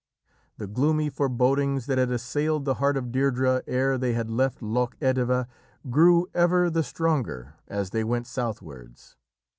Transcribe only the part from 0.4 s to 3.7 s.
The gloomy forebodings that had assailed the heart of Deirdrê